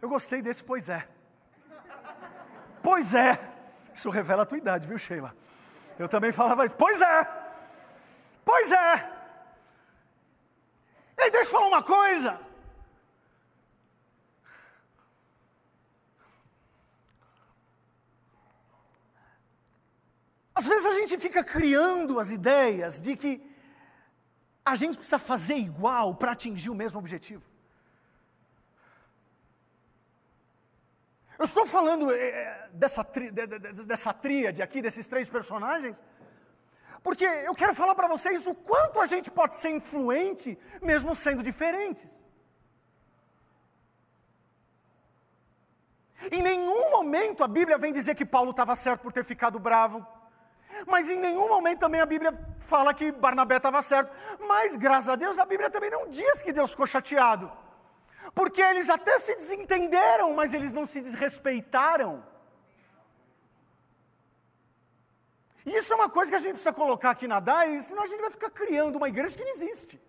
[0.00, 1.06] Eu gostei desse, pois é.
[2.82, 3.38] Pois é.
[3.94, 5.36] Isso revela a tua idade, viu, Sheila?
[5.98, 6.74] Eu também falava isso.
[6.74, 7.24] Pois é.
[8.44, 9.10] Pois é.
[11.18, 12.40] E deixa eu falar uma coisa.
[20.62, 23.32] Às vezes a gente fica criando as ideias de que
[24.72, 27.44] a gente precisa fazer igual para atingir o mesmo objetivo.
[31.40, 33.26] Eu estou falando é, dessa, tri,
[33.92, 35.96] dessa tríade aqui, desses três personagens,
[37.02, 41.42] porque eu quero falar para vocês o quanto a gente pode ser influente, mesmo sendo
[41.50, 42.24] diferentes.
[46.30, 50.06] Em nenhum momento a Bíblia vem dizer que Paulo estava certo por ter ficado bravo,
[50.86, 54.12] mas em nenhum momento também a Bíblia fala que Barnabé estava certo.
[54.46, 57.50] Mas graças a Deus a Bíblia também não diz que Deus ficou chateado,
[58.34, 62.24] porque eles até se desentenderam, mas eles não se desrespeitaram.
[65.64, 68.20] Isso é uma coisa que a gente precisa colocar aqui na DAI, senão a gente
[68.20, 70.00] vai ficar criando uma igreja que não existe.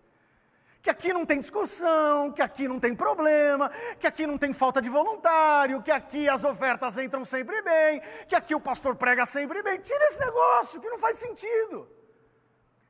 [0.83, 4.81] Que aqui não tem discussão, que aqui não tem problema, que aqui não tem falta
[4.81, 9.63] de voluntário, que aqui as ofertas entram sempre bem, que aqui o pastor prega sempre
[9.63, 9.79] bem.
[9.79, 11.89] Tira esse negócio, que não faz sentido.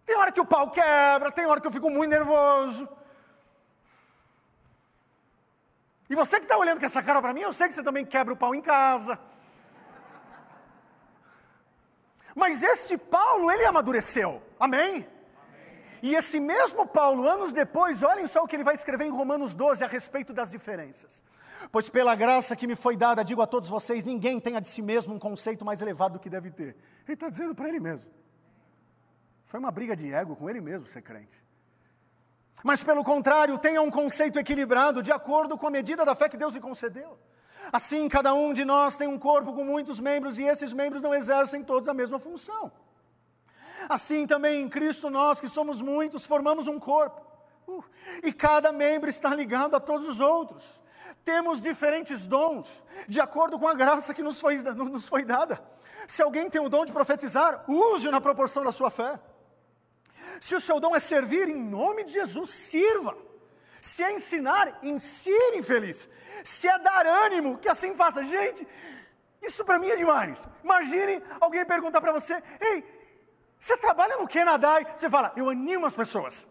[0.03, 2.89] Tem hora que o pau quebra, tem hora que eu fico muito nervoso.
[6.09, 8.03] E você que está olhando com essa cara para mim, eu sei que você também
[8.03, 9.19] quebra o pau em casa.
[12.33, 14.41] Mas esse Paulo, ele amadureceu.
[14.59, 15.07] Amém?
[16.03, 19.53] E esse mesmo Paulo, anos depois, olhem só o que ele vai escrever em Romanos
[19.53, 21.23] 12 a respeito das diferenças.
[21.71, 24.81] Pois pela graça que me foi dada, digo a todos vocês: ninguém tenha de si
[24.81, 26.75] mesmo um conceito mais elevado do que deve ter.
[27.05, 28.11] Ele está dizendo para ele mesmo.
[29.45, 31.41] Foi uma briga de ego com ele mesmo ser crente.
[32.65, 36.35] Mas pelo contrário, tenha um conceito equilibrado, de acordo com a medida da fé que
[36.35, 37.17] Deus lhe concedeu.
[37.71, 41.15] Assim, cada um de nós tem um corpo com muitos membros e esses membros não
[41.15, 42.69] exercem todos a mesma função.
[43.89, 47.21] Assim também em Cristo nós, que somos muitos, formamos um corpo.
[47.67, 47.83] Uh,
[48.23, 50.81] e cada membro está ligado a todos os outros.
[51.23, 55.61] Temos diferentes dons, de acordo com a graça que nos foi, nos foi dada.
[56.07, 59.19] Se alguém tem o dom de profetizar, use-o na proporção da sua fé.
[60.41, 63.15] Se o seu dom é servir, em nome de Jesus, sirva.
[63.81, 66.09] Se é ensinar, ensine, infeliz.
[66.43, 68.23] Se é dar ânimo, que assim faça.
[68.23, 68.67] Gente,
[69.41, 70.47] isso para mim é demais.
[70.63, 72.92] Imagine alguém perguntar para você: Ei,
[73.63, 74.27] você trabalha no?
[74.29, 76.45] E você fala: Eu animo as pessoas.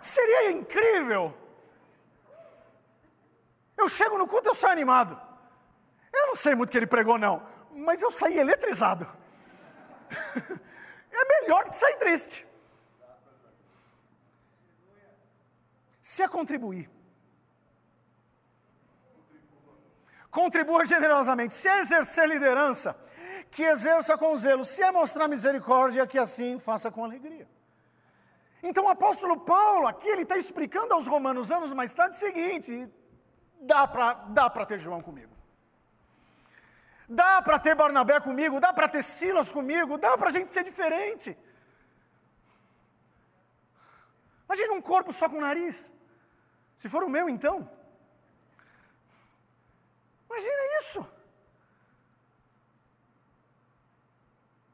[0.00, 1.36] Seria incrível.
[3.76, 5.20] Eu chego no culto, eu sou animado.
[6.12, 9.04] Eu não sei muito o que ele pregou, não, mas eu saí eletrizado.
[11.10, 12.46] é melhor que sair triste.
[16.00, 16.88] Se é contribuir,
[20.30, 21.52] contribua generosamente.
[21.52, 22.96] Se é exercer liderança,
[23.50, 24.64] que exerça com zelo.
[24.64, 27.48] Se é mostrar misericórdia, que assim faça com alegria.
[28.62, 32.88] Então o apóstolo Paulo, aqui ele está explicando aos romanos anos mais tarde o seguinte:
[33.60, 35.34] dá para dá ter João comigo.
[37.08, 40.62] Dá para ter Barnabé comigo, dá para ter Silas comigo, dá para a gente ser
[40.62, 41.36] diferente.
[44.46, 45.92] Imagina um corpo só com nariz.
[46.76, 47.56] Se for o meu, então.
[50.28, 51.00] Imagina isso.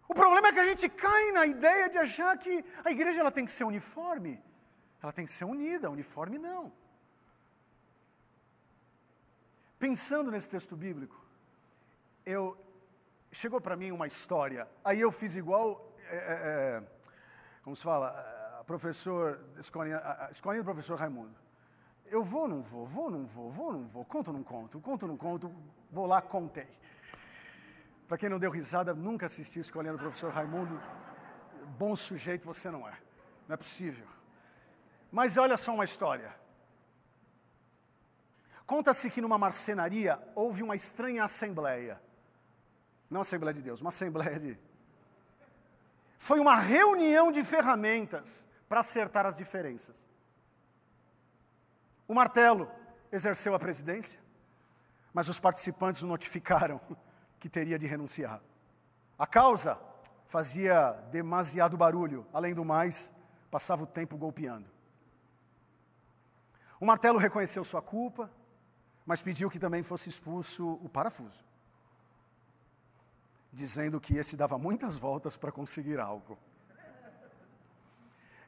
[0.08, 3.30] O problema é que a gente cai na ideia de achar que a igreja ela
[3.30, 4.42] tem que ser uniforme.
[5.02, 6.72] Ela tem que ser unida, uniforme não.
[9.78, 11.20] Pensando nesse texto bíblico,
[12.24, 12.56] eu
[13.30, 14.68] chegou para mim uma história.
[14.84, 16.82] Aí eu fiz igual, é, é, é
[17.62, 21.36] como se fala, professor, escolinha, a escolinha do professor Raimundo.
[22.06, 24.42] Eu vou ou não vou, vou ou não vou, vou ou não vou, conto não
[24.42, 25.54] conto, conto não conto,
[25.90, 26.68] vou lá, contei.
[28.06, 30.80] Para quem não deu risada, nunca assistiu Escolinha do Professor Raimundo,
[31.78, 32.92] bom sujeito você não é.
[33.48, 34.06] Não é possível.
[35.10, 36.34] Mas olha só uma história.
[38.64, 42.00] Conta-se que numa marcenaria houve uma estranha assembleia.
[43.08, 44.58] Não Assembleia de Deus, uma Assembleia de.
[46.18, 50.08] Foi uma reunião de ferramentas para acertar as diferenças.
[52.08, 52.70] O martelo
[53.12, 54.20] exerceu a presidência,
[55.12, 56.80] mas os participantes o notificaram
[57.38, 58.40] que teria de renunciar.
[59.18, 59.78] A causa
[60.26, 63.14] fazia demasiado barulho, além do mais,
[63.50, 64.68] passava o tempo golpeando.
[66.78, 68.30] O martelo reconheceu sua culpa,
[69.04, 71.44] mas pediu que também fosse expulso o parafuso,
[73.52, 76.38] dizendo que esse dava muitas voltas para conseguir algo.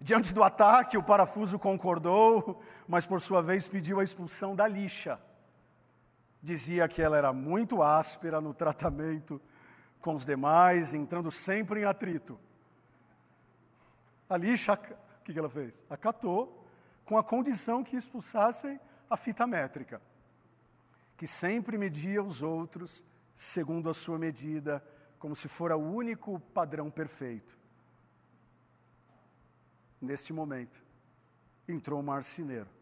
[0.00, 5.18] Diante do ataque, o parafuso concordou, mas por sua vez pediu a expulsão da lixa
[6.42, 9.40] dizia que ela era muito áspera no tratamento
[10.00, 12.38] com os demais, entrando sempre em atrito.
[14.28, 15.84] A lixa, o que ela fez?
[15.90, 16.64] Acatou
[17.04, 18.78] com a condição que expulsassem
[19.10, 20.00] a fita métrica,
[21.16, 24.84] que sempre media os outros segundo a sua medida,
[25.18, 27.58] como se fora o único padrão perfeito.
[30.00, 30.82] Neste momento,
[31.66, 32.77] entrou o marceneiro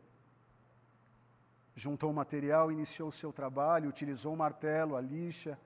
[1.76, 5.58] juntou o material, iniciou o seu trabalho, utilizou o martelo, a lixa,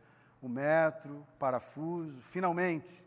[0.43, 2.21] o metro, o parafuso.
[2.21, 3.07] Finalmente,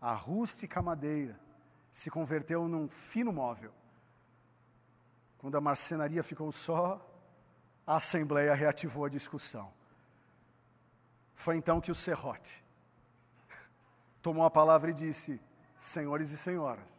[0.00, 1.38] a rústica madeira
[1.92, 3.72] se converteu num fino móvel.
[5.38, 7.00] Quando a marcenaria ficou só,
[7.86, 9.72] a assembleia reativou a discussão.
[11.36, 12.64] Foi então que o serrote
[14.20, 15.40] tomou a palavra e disse:
[15.76, 16.90] Senhores e senhoras,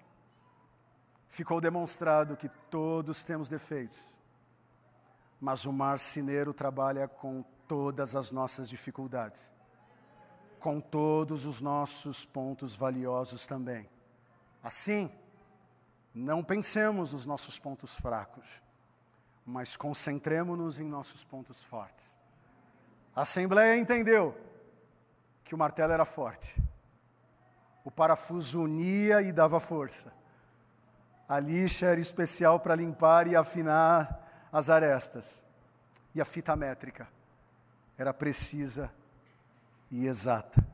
[1.27, 4.15] ficou demonstrado que todos temos defeitos
[5.39, 9.53] mas o marceneiro trabalha com todas as nossas dificuldades,
[10.59, 13.89] com todos os nossos pontos valiosos também.
[14.63, 15.11] Assim,
[16.13, 18.61] não pensemos nos nossos pontos fracos,
[19.45, 22.17] mas concentremos-nos em nossos pontos fortes.
[23.15, 24.35] A Assembleia entendeu
[25.43, 26.61] que o martelo era forte,
[27.83, 30.11] o parafuso unia e dava força,
[31.27, 34.24] a lixa era especial para limpar e afinar
[34.55, 35.43] as arestas.
[36.13, 37.09] E a fita métrica
[37.97, 38.89] era precisa
[39.91, 40.65] e exata.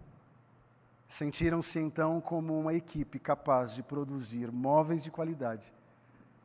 [1.07, 5.73] Sentiram-se então como uma equipe capaz de produzir móveis de qualidade.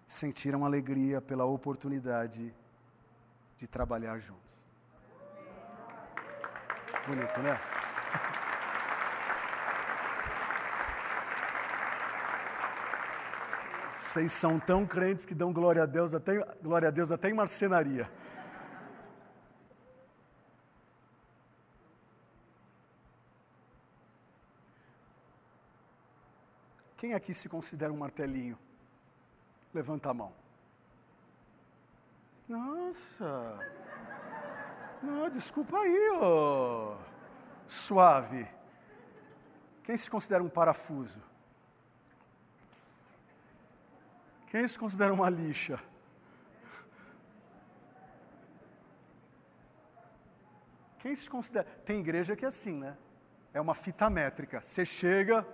[0.06, 2.54] Sentiram alegria pela oportunidade
[3.58, 4.66] de trabalhar juntos.
[7.06, 7.60] Bonito, né?
[14.16, 17.34] Vocês são tão crentes que dão glória a Deus até, glória a Deus até em
[17.34, 18.10] marcenaria.
[26.96, 28.58] Quem aqui se considera um martelinho?
[29.74, 30.32] Levanta a mão.
[32.48, 33.58] Nossa.
[35.02, 36.96] Não, desculpa aí, ô.
[37.66, 38.48] Suave.
[39.84, 41.20] Quem se considera um parafuso?
[44.46, 45.78] Quem se considera uma lixa?
[50.98, 51.64] Quem se considera.
[51.84, 52.96] Tem igreja que é assim, né?
[53.52, 54.62] É uma fita métrica.
[54.62, 55.46] Você chega.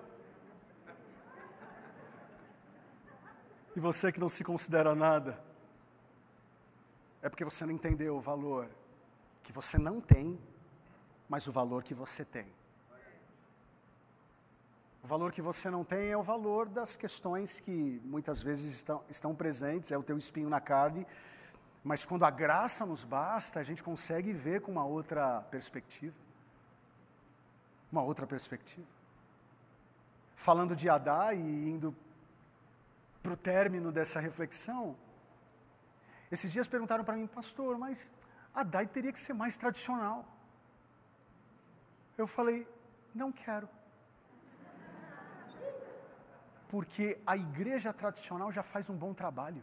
[3.74, 5.42] E você que não se considera nada,
[7.22, 8.68] é porque você não entendeu o valor
[9.42, 10.38] que você não tem
[11.32, 12.46] mas o valor que você tem.
[15.02, 19.02] O valor que você não tem é o valor das questões que muitas vezes estão,
[19.08, 21.04] estão presentes, é o teu espinho na carne,
[21.82, 26.14] mas quando a graça nos basta, a gente consegue ver com uma outra perspectiva.
[27.90, 28.86] Uma outra perspectiva.
[30.36, 31.94] Falando de Adá e indo
[33.24, 34.96] para o término dessa reflexão,
[36.30, 38.08] esses dias perguntaram para mim, pastor, mas
[38.54, 40.24] Adá teria que ser mais tradicional.
[42.16, 42.68] Eu falei,
[43.12, 43.68] não quero
[46.72, 49.62] porque a igreja tradicional já faz um bom trabalho.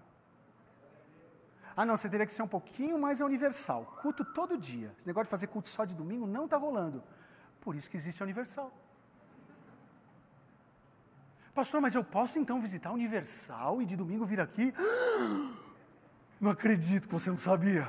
[1.75, 3.81] Ah, não, você teria que ser um pouquinho mais universal.
[4.01, 4.93] Culto todo dia.
[4.95, 7.01] Esse negócio de fazer culto só de domingo não está rolando.
[7.61, 8.71] Por isso que existe a Universal.
[11.59, 14.71] Pastor, mas eu posso então visitar a Universal e de domingo vir aqui?
[16.39, 17.85] Não acredito que você não sabia.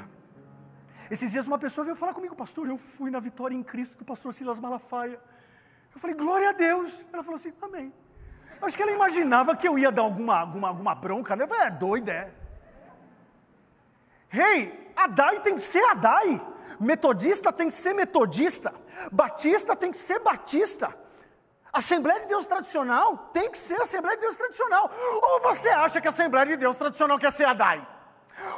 [1.09, 4.05] Esses dias uma pessoa veio falar comigo, pastor, eu fui na Vitória em Cristo do
[4.05, 5.21] pastor Silas Malafaia.
[5.95, 7.07] Eu falei, glória a Deus.
[7.13, 7.93] Ela falou assim, amém.
[8.63, 11.45] Acho que ela imaginava que eu ia dar alguma, alguma, alguma bronca, né?
[11.45, 12.31] Eu falei, é doida, é.
[14.29, 16.41] Rei, hey, Adai tem que ser Adai.
[16.79, 18.73] Metodista tem que ser metodista.
[19.11, 20.95] Batista tem que ser batista.
[21.73, 24.91] Assembleia de Deus tradicional tem que ser Assembleia de Deus tradicional.
[25.23, 27.87] Ou você acha que a Assembleia de Deus tradicional quer ser Adai?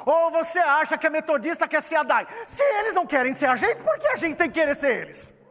[0.07, 2.27] Ou você acha que a metodista quer ser Adai?
[2.47, 5.03] Se eles não querem ser a gente, por que a gente tem que querer ser
[5.03, 5.42] eles?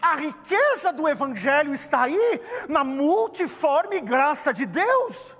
[0.00, 5.36] A riqueza do Evangelho está aí na multiforme graça de Deus.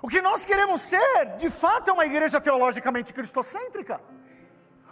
[0.00, 4.00] O que nós queremos ser, de fato, é uma igreja teologicamente cristocêntrica.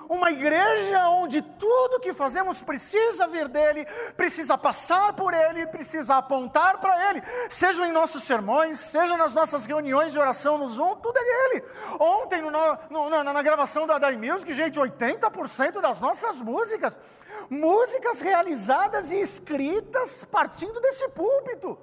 [0.09, 3.87] Uma igreja onde tudo que fazemos precisa vir dele,
[4.17, 9.65] precisa passar por ele, precisa apontar para ele, seja em nossos sermões, seja nas nossas
[9.65, 11.65] reuniões de oração no Zoom, tudo é dele.
[11.99, 12.51] Ontem, no,
[12.91, 16.99] no, na, na, gravação da Dai Music, gente, 80% das nossas músicas
[17.51, 21.79] músicas realizadas e escritas partindo desse púlpito.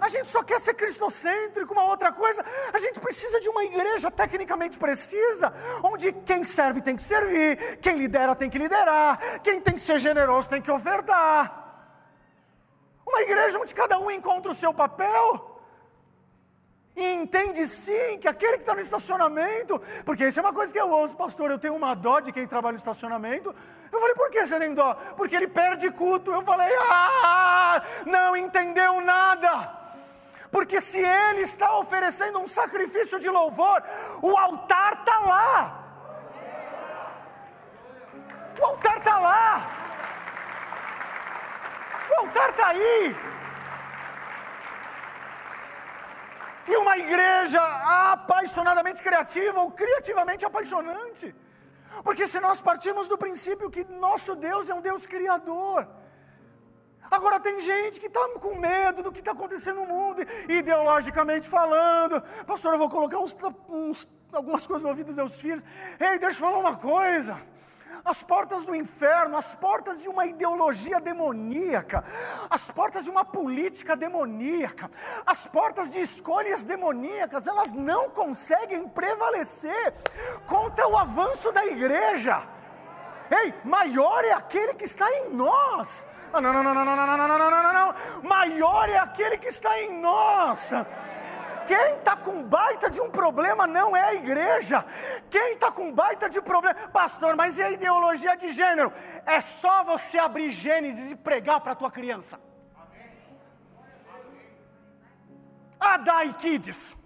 [0.00, 2.44] A gente só quer ser cristocêntrico, uma outra coisa.
[2.72, 7.96] A gente precisa de uma igreja tecnicamente precisa, onde quem serve tem que servir, quem
[7.96, 11.64] lidera tem que liderar, quem tem que ser generoso tem que ofertar.
[13.06, 15.56] Uma igreja onde cada um encontra o seu papel
[16.96, 20.80] e entende sim que aquele que está no estacionamento, porque isso é uma coisa que
[20.80, 23.54] eu ouço, pastor, eu tenho uma dó de quem trabalha no estacionamento.
[23.92, 24.94] Eu falei, por que você tem dó?
[25.16, 26.32] Porque ele perde culto.
[26.32, 29.85] Eu falei, ah, não entendeu nada.
[30.56, 33.78] Porque se ele está oferecendo um sacrifício de louvor,
[34.22, 35.54] o altar está lá.
[38.60, 39.66] O altar está lá.
[42.10, 43.14] O altar está aí.
[46.68, 47.60] e uma igreja
[48.12, 51.26] apaixonadamente criativa ou criativamente apaixonante.
[52.02, 55.86] Porque se nós partimos do princípio que nosso Deus é um Deus criador,
[57.10, 62.22] Agora tem gente que está com medo do que está acontecendo no mundo, ideologicamente falando.
[62.46, 63.36] Pastor, eu vou colocar uns,
[63.68, 65.64] uns, algumas coisas no ouvido dos meus filhos.
[65.98, 67.40] Ei, deixa eu falar uma coisa
[68.06, 72.04] as portas do inferno, as portas de uma ideologia demoníaca,
[72.48, 74.88] as portas de uma política demoníaca,
[75.26, 79.92] as portas de escolhas demoníacas, elas não conseguem prevalecer
[80.46, 82.46] contra o avanço da igreja.
[83.28, 86.06] Ei, maior é aquele que está em nós.
[86.32, 87.94] Não, não, não, não, não, não, não, não, não, não, não.
[88.22, 90.72] Maior é aquele que está em nós.
[91.66, 94.84] Quem está com baita de um problema não é a igreja.
[95.28, 98.92] Quem está com baita de problema, pastor, mas e a ideologia de gênero?
[99.26, 102.38] É só você abrir Gênesis e pregar para a tua criança.
[105.80, 106.96] Adai Kids.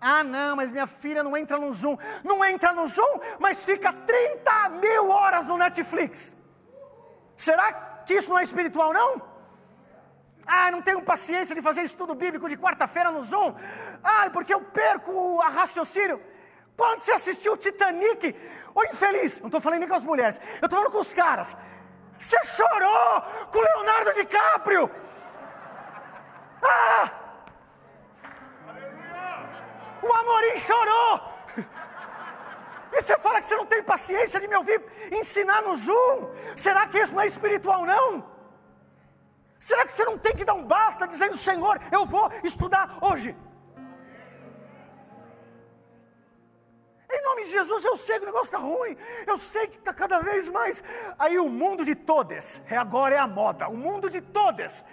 [0.00, 1.96] Ah, não, mas minha filha não entra no Zoom.
[2.24, 6.34] Não entra no Zoom, mas fica 30 mil horas no Netflix.
[7.36, 9.22] Será que isso não é espiritual, não?
[10.46, 13.54] Ah, não tenho paciência de fazer estudo bíblico de quarta-feira no Zoom.
[14.02, 16.20] Ah, porque eu perco a raciocínio.
[16.76, 18.34] Quando você assistiu o Titanic,
[18.74, 21.56] ô infeliz, não estou falando nem com as mulheres, eu estou falando com os caras.
[22.18, 23.22] Você chorou
[23.52, 24.90] com Leonardo DiCaprio.
[26.64, 27.10] Ah!
[30.02, 31.32] O Amorim chorou.
[32.92, 36.28] E você fala que você não tem paciência de me ouvir ensinar no Zoom.
[36.56, 38.30] Será que isso não é espiritual, não?
[39.58, 43.34] Será que você não tem que dar um basta dizendo, Senhor, eu vou estudar hoje?
[47.14, 49.92] Em nome de Jesus, eu sei que o negócio está ruim, eu sei que está
[49.92, 50.82] cada vez mais.
[51.18, 54.84] Aí o mundo de todas, é agora é a moda, o mundo de todas.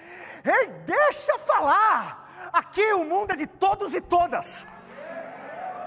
[0.46, 4.66] Ei, deixa falar, aqui o mundo é de todos e todas.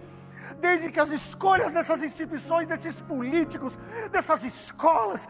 [0.59, 3.79] desde que as escolhas dessas instituições, desses políticos,
[4.11, 5.27] dessas escolas,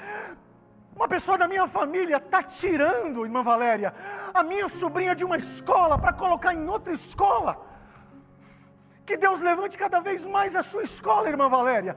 [0.97, 3.93] uma pessoa da minha família está tirando, irmã Valéria,
[4.33, 7.51] a minha sobrinha de uma escola para colocar em outra escola.
[9.05, 11.95] Que Deus levante cada vez mais a sua escola, irmã Valéria.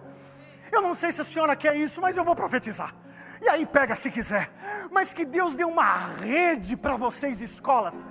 [0.71, 2.95] Eu não sei se a senhora quer isso, mas eu vou profetizar.
[3.41, 4.45] E aí pega se quiser.
[4.97, 5.91] Mas que Deus dê uma
[6.27, 8.07] rede para vocês escolas.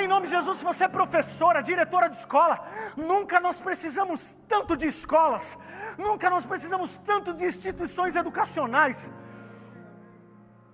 [0.00, 2.56] Em nome de Jesus, se você é professora, diretora de escola,
[2.98, 5.56] nunca nós precisamos tanto de escolas,
[5.96, 9.10] nunca nós precisamos tanto de instituições educacionais.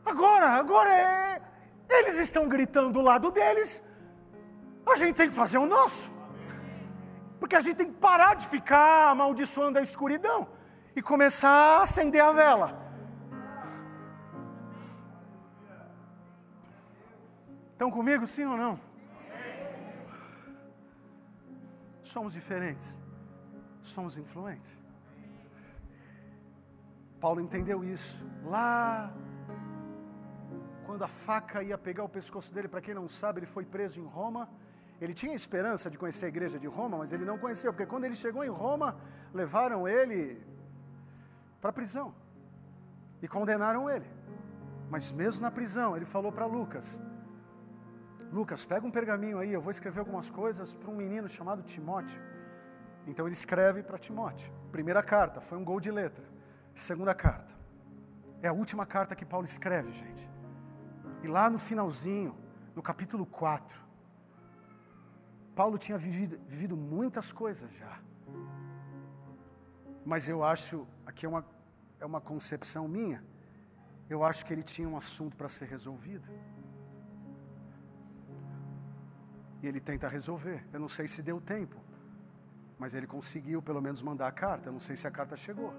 [0.05, 1.41] Agora, agora é,
[1.89, 3.83] eles estão gritando do lado deles,
[4.87, 6.13] a gente tem que fazer o nosso.
[7.39, 10.49] Porque a gente tem que parar de ficar amaldiçoando a escuridão
[10.95, 12.69] e começar a acender a vela.
[17.73, 18.79] Estão comigo, sim ou não?
[22.03, 23.01] Somos diferentes,
[23.83, 24.81] somos influentes.
[27.19, 29.13] Paulo entendeu isso lá
[30.93, 33.99] quando a faca ia pegar o pescoço dele, para quem não sabe, ele foi preso
[33.99, 34.43] em Roma.
[35.01, 38.05] Ele tinha esperança de conhecer a igreja de Roma, mas ele não conheceu, porque quando
[38.05, 38.89] ele chegou em Roma,
[39.41, 40.21] levaram ele
[41.63, 42.09] para a prisão
[43.23, 44.09] e condenaram ele.
[44.91, 47.01] Mas mesmo na prisão, ele falou para Lucas:
[48.31, 52.21] Lucas, pega um pergaminho aí, eu vou escrever algumas coisas para um menino chamado Timóteo.
[53.07, 54.53] Então ele escreve para Timóteo.
[54.71, 56.27] Primeira carta, foi um gol de letra.
[56.75, 57.55] Segunda carta,
[58.43, 60.32] é a última carta que Paulo escreve, gente.
[61.23, 62.37] E lá no finalzinho,
[62.75, 63.81] no capítulo 4,
[65.55, 68.01] Paulo tinha vivido, vivido muitas coisas já.
[70.05, 71.47] Mas eu acho, aqui é uma,
[72.01, 73.25] é uma concepção minha,
[74.11, 76.29] eu acho que ele tinha um assunto para ser resolvido.
[79.63, 80.67] E ele tenta resolver.
[80.73, 81.77] Eu não sei se deu tempo,
[82.81, 84.71] mas ele conseguiu pelo menos mandar a carta.
[84.71, 85.73] Eu não sei se a carta chegou.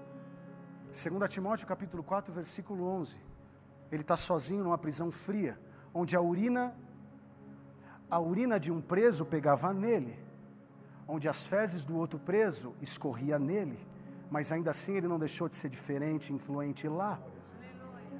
[0.86, 3.33] 2 Timóteo capítulo 4, versículo 11
[3.90, 5.58] ele está sozinho numa prisão fria,
[5.92, 6.74] onde a urina,
[8.10, 10.18] a urina de um preso pegava nele,
[11.06, 13.78] onde as fezes do outro preso escorria nele,
[14.30, 17.20] mas ainda assim ele não deixou de ser diferente, influente lá.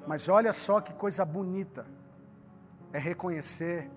[0.07, 1.87] Mas olha só que coisa bonita
[2.93, 3.91] é reconhecer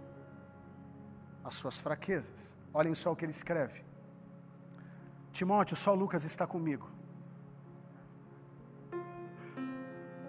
[1.43, 2.57] as suas fraquezas.
[2.73, 3.83] Olhem só o que ele escreve.
[5.31, 6.89] Timóteo, só Lucas está comigo.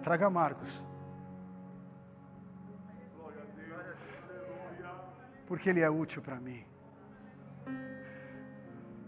[0.03, 0.85] Traga Marcos.
[5.49, 6.63] Porque ele é útil para mim.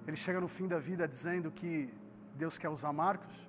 [0.08, 1.74] Ele chega no fim da vida dizendo que
[2.36, 3.48] Deus quer usar Marcos,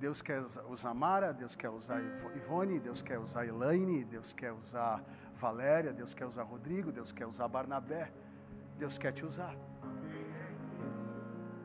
[0.00, 0.40] Deus quer
[0.74, 2.00] usar Mara, Deus quer usar
[2.40, 5.04] Ivone, Deus quer usar Elaine, Deus quer usar
[5.34, 8.10] Valéria, Deus quer usar Rodrigo, Deus quer usar Barnabé,
[8.78, 9.54] Deus quer te usar.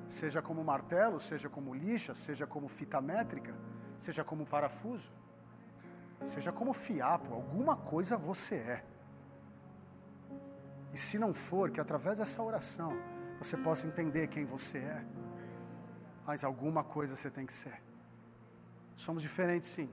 [0.05, 3.55] Seja como martelo, seja como lixa, seja como fita métrica,
[3.95, 5.13] seja como parafuso,
[6.21, 8.92] seja como fiapo, alguma coisa você é.
[10.93, 12.93] E se não for, que através dessa oração
[13.39, 15.05] você possa entender quem você é.
[16.25, 17.81] Mas alguma coisa você tem que ser.
[18.95, 19.89] Somos diferentes, sim.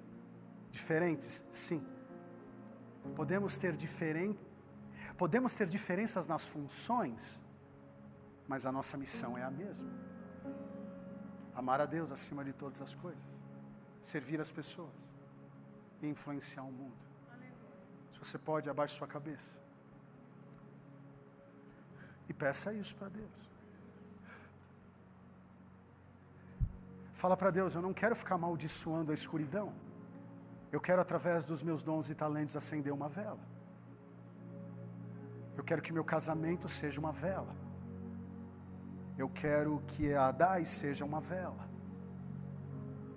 [0.71, 1.85] Diferentes, sim.
[3.17, 4.51] Podemos ter diferentes
[5.23, 7.43] Podemos ter diferenças nas funções,
[8.49, 9.91] mas a nossa missão é a mesma.
[11.55, 13.39] Amar a Deus acima de todas as coisas,
[14.01, 15.13] servir as pessoas
[16.01, 16.97] e influenciar o mundo.
[18.13, 19.61] Se você pode, abaixe sua cabeça.
[22.31, 23.39] E peça isso para Deus.
[27.21, 29.69] Fala para Deus, eu não quero ficar amaldiçoando a escuridão.
[30.75, 33.45] Eu quero, através dos meus dons e talentos, acender uma vela.
[35.59, 37.55] Eu quero que meu casamento seja uma vela.
[39.19, 41.65] Eu quero que a Adai seja uma vela.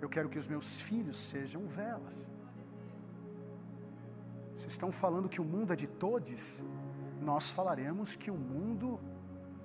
[0.02, 2.28] Eu quero que os meus filhos sejam velas.
[4.54, 6.62] Vocês estão falando que o mundo é de todos?
[7.24, 9.00] Nós falaremos que o mundo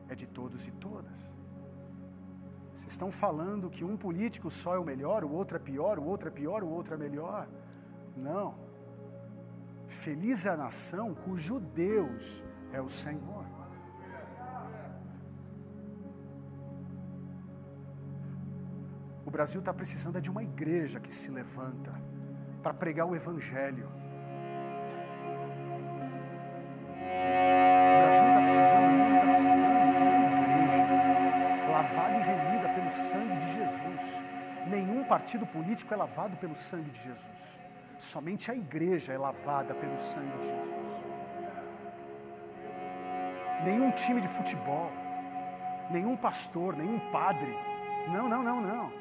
[0.08, 1.20] é de todos e todas.
[2.74, 6.06] Vocês estão falando que um político só é o melhor, o outro é pior, o
[6.06, 7.50] outro é pior, o outro é melhor?
[8.16, 8.56] Não.
[9.88, 13.46] Feliz é a nação cujo Deus é o Senhor.
[19.26, 21.94] O Brasil está precisando de uma igreja que se levanta
[22.64, 23.90] para pregar o Evangelho.
[35.20, 37.60] Partido político é lavado pelo sangue de Jesus.
[38.12, 41.10] Somente a igreja é lavada pelo sangue de Jesus
[43.64, 44.92] nenhum time de futebol,
[45.92, 47.54] nenhum pastor, nenhum padre.
[48.08, 48.92] Não, não, não, não.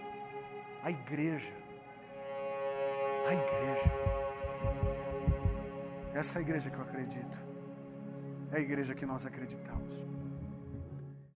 [0.82, 1.52] A igreja.
[3.26, 3.92] A igreja.
[6.14, 7.38] Essa é a igreja que eu acredito.
[8.52, 10.06] É a igreja que nós acreditamos.